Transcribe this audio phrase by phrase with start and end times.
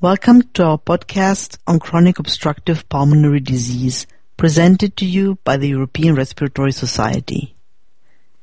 [0.00, 6.14] Welcome to our podcast on chronic obstructive pulmonary disease, presented to you by the European
[6.14, 7.56] Respiratory Society.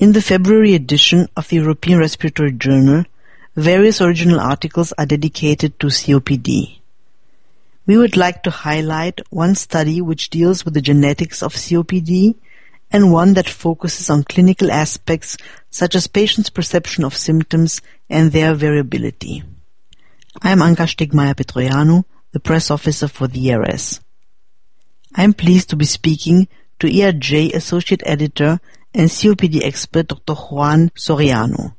[0.00, 3.04] In the February edition of the European Respiratory Journal,
[3.54, 6.80] various original articles are dedicated to COPD.
[7.86, 12.34] We would like to highlight one study which deals with the genetics of COPD
[12.90, 15.36] and one that focuses on clinical aspects
[15.70, 19.44] such as patients' perception of symptoms and their variability.
[20.42, 24.00] I am Anka Stegmaier-Petroianu, the press officer for the ERS.
[25.14, 28.60] I am pleased to be speaking to ERJ Associate Editor
[28.92, 30.34] and COPD expert Dr.
[30.34, 31.74] Joan Soriano.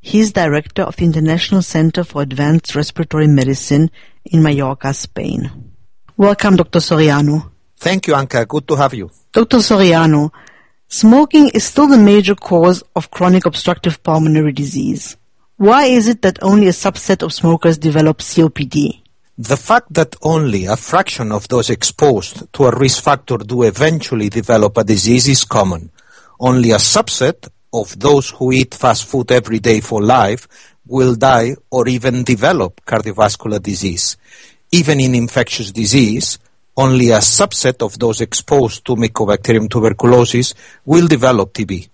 [0.00, 3.90] He is director of the International Center for Advanced Respiratory Medicine
[4.24, 5.72] in Mallorca, Spain.
[6.16, 6.78] Welcome, Dr.
[6.78, 7.50] Soriano.
[7.76, 8.46] Thank you, Anka.
[8.46, 9.10] Good to have you.
[9.32, 9.58] Dr.
[9.58, 10.30] Soriano,
[10.86, 15.16] smoking is still the major cause of chronic obstructive pulmonary disease.
[15.64, 19.00] Why is it that only a subset of smokers develop COPD?
[19.38, 24.28] The fact that only a fraction of those exposed to a risk factor do eventually
[24.28, 25.90] develop a disease is common.
[26.38, 30.46] Only a subset of those who eat fast food every day for life
[30.86, 34.18] will die or even develop cardiovascular disease.
[34.70, 36.38] Even in infectious disease,
[36.76, 40.52] only a subset of those exposed to Mycobacterium tuberculosis
[40.84, 41.88] will develop TB.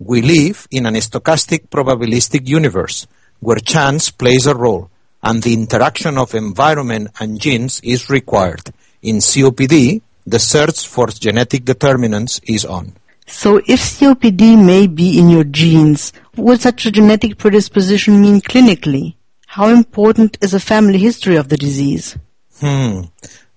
[0.00, 3.08] We live in an stochastic probabilistic universe
[3.40, 4.90] where chance plays a role
[5.22, 8.72] and the interaction of environment and genes is required.
[9.02, 12.94] In COPD, the search for genetic determinants is on.
[13.26, 18.40] So if COPD may be in your genes, what would such a genetic predisposition mean
[18.40, 19.14] clinically?
[19.46, 22.16] How important is a family history of the disease?
[22.60, 23.02] Hmm.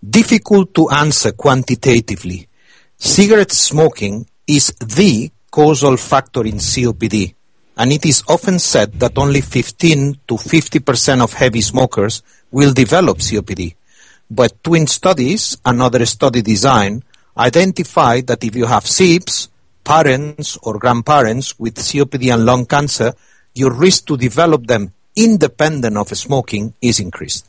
[0.07, 2.47] Difficult to answer quantitatively.
[2.97, 7.33] Cigarette smoking is the causal factor in COPD,
[7.77, 13.19] and it is often said that only 15 to 50% of heavy smokers will develop
[13.19, 13.75] COPD.
[14.29, 17.03] But twin studies, another study design,
[17.37, 19.49] identify that if you have SIBs,
[19.83, 23.13] parents or grandparents with COPD and lung cancer,
[23.53, 27.47] your risk to develop them independent of smoking is increased.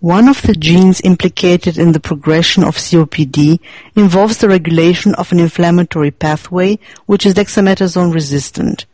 [0.00, 3.60] One of the genes implicated in the progression of COPD
[3.94, 8.86] involves the regulation of an inflammatory pathway which is dexamethasone resistant.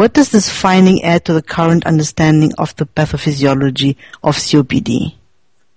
[0.00, 5.12] What does this finding add to the current understanding of the pathophysiology of COPD?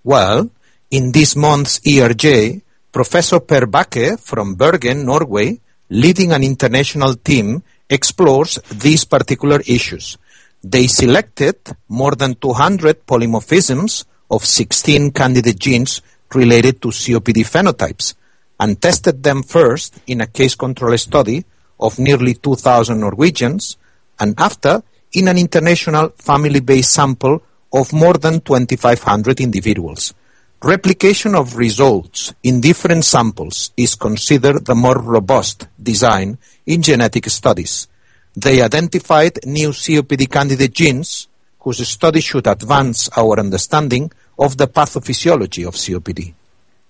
[0.02, 0.50] Well,
[0.90, 8.60] in this month's ERJ, Professor Per Bakke from Bergen, Norway, leading an international team, explores
[8.72, 10.18] these particular issues.
[10.64, 11.58] They selected
[11.90, 16.02] more than 200 polymorphisms of 16 candidate genes
[16.34, 18.14] related to COPD phenotypes
[18.58, 21.44] and tested them first in a case control study
[21.78, 23.76] of nearly 2,000 Norwegians
[24.20, 27.42] and after in an international family-based sample
[27.72, 30.14] of more than 2,500 individuals.
[30.62, 37.88] Replication of results in different samples is considered the more robust design in genetic studies.
[38.36, 41.28] They identified new COPD candidate genes
[41.60, 46.34] whose study should advance our understanding of the pathophysiology of COPD.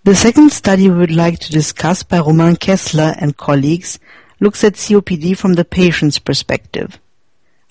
[0.03, 3.99] The second study we would like to discuss by Romain Kessler and colleagues
[4.39, 6.99] looks at COPD from the patient's perspective.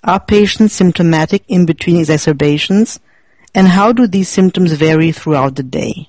[0.04, 2.98] Are patients symptomatic in between exacerbations?
[3.54, 6.08] And how do these symptoms vary throughout the day?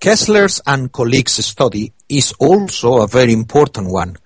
[0.00, 4.16] Kessler's and colleagues' study is also a very important one.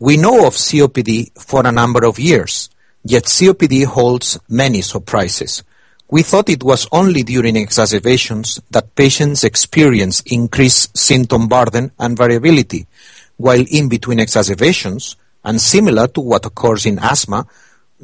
[0.00, 2.68] We know of COPD for a number of years,
[3.04, 5.62] yet COPD holds many surprises.
[6.10, 12.88] We thought it was only during exacerbations that patients experience increased symptom burden and variability,
[13.36, 15.14] while in between exacerbations,
[15.44, 17.46] and similar to what occurs in asthma,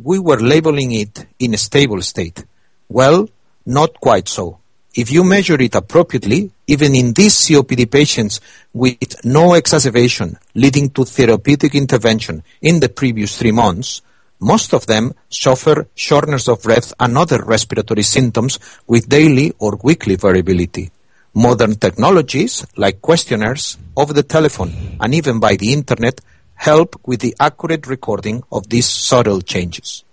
[0.03, 2.45] we were labeling it in a stable state.
[2.89, 3.29] Well,
[3.67, 4.59] not quite so.
[4.95, 8.41] If you measure it appropriately, even in these COPD patients
[8.73, 14.03] with no exacerbation leading to therapeutic intervention in the previous three months,
[14.41, 20.17] most of them suffer shortness of breath and other respiratory symptoms with daily or weekly
[20.17, 20.91] variability.
[21.35, 26.21] Modern technologies like questionnaires, over the telephone, and even by the internet
[26.59, 30.05] help with the accurate recording of these subtle changes.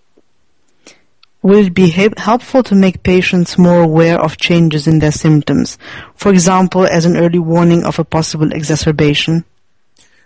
[1.42, 5.78] Will it be helpful to make patients more aware of changes in their symptoms,
[6.16, 9.44] for example, as an early warning of a possible exacerbation?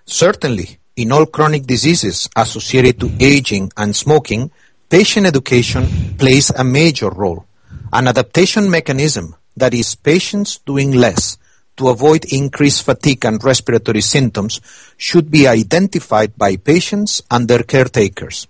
[0.06, 0.78] Certainly.
[0.96, 4.52] In all chronic diseases associated to aging and smoking,
[4.90, 5.88] patient education
[6.18, 7.46] plays a major role.
[7.94, 11.38] An adaptation mechanism, that is, patients doing less
[11.80, 14.62] to avoid increased fatigue and respiratory symptoms,
[14.98, 18.48] should be identified by patients and their caretakers.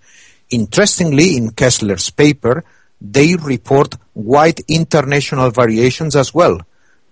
[0.50, 2.64] Interestingly, in Kessler's paper,
[3.00, 6.60] they report wide international variations as well,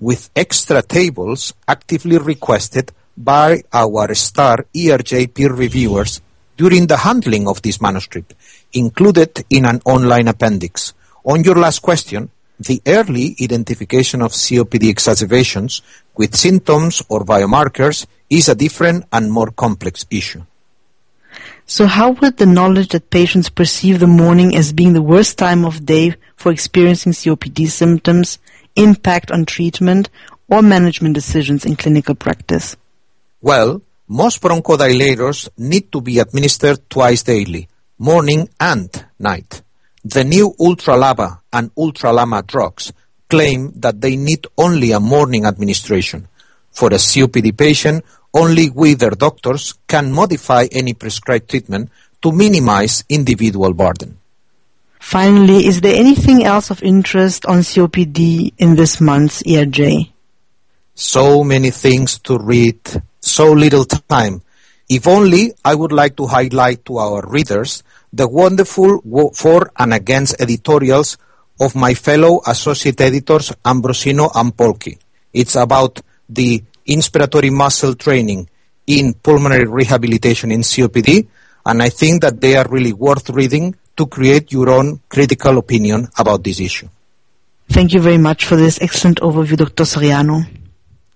[0.01, 6.21] with extra tables actively requested by our STAR ERJ peer reviewers
[6.57, 8.35] during the handling of this manuscript,
[8.73, 10.93] included in an online appendix.
[11.25, 15.83] On your last question, the early identification of COPD exacerbations
[16.17, 20.43] with symptoms or biomarkers is a different and more complex issue.
[21.67, 25.65] So how would the knowledge that patients perceive the morning as being the worst time
[25.65, 28.39] of day for experiencing COPD symptoms
[28.75, 30.09] impact on treatment
[30.49, 32.77] or management decisions in clinical practice?
[33.43, 37.69] Well, most bronchodilators need to be administered twice daily,
[37.99, 39.63] morning and night.
[40.11, 42.95] The new ultra-LABA and ultra-LAMA drugs
[43.29, 46.29] claim that they need only a morning administration.
[46.71, 51.91] For a COPD patient, only we, their doctors, can modify any prescribed treatment
[52.23, 54.19] to minimize individual burden.
[54.99, 60.11] Finally, is there anything else of interest on COPD in this month's ERJ?
[60.95, 62.81] So many things to read,
[63.21, 64.41] so little time.
[64.89, 67.83] If only I would like to highlight to our readers
[68.13, 69.03] the wonderful
[69.35, 71.19] for and against editorials
[71.61, 74.99] of my fellow associate editors Ambrosino and Polkey.
[75.33, 78.49] It's about the inspiratory muscle training
[78.87, 81.29] in pulmonary rehabilitation in COPD,
[81.67, 86.09] and I think that they are really worth reading to create your own critical opinion
[86.19, 86.89] about this issue.
[87.69, 89.85] Thank you very much for this excellent overview, Dr.
[89.85, 90.47] Soriano.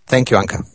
[0.07, 0.72] Thank you, Anka.